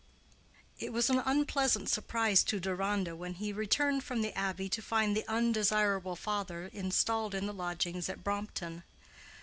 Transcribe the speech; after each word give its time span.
It 0.79 0.91
was 0.91 1.11
an 1.11 1.21
unpleasant 1.27 1.87
surprise 1.87 2.43
to 2.45 2.59
Deronda 2.59 3.15
when 3.15 3.35
he 3.35 3.53
returned 3.53 4.03
from 4.03 4.23
the 4.23 4.35
Abbey 4.35 4.67
to 4.67 4.81
find 4.81 5.15
the 5.15 5.27
undesirable 5.27 6.15
father 6.15 6.71
installed 6.73 7.35
in 7.35 7.45
the 7.45 7.53
lodgings 7.53 8.09
at 8.09 8.23
Brompton. 8.23 8.81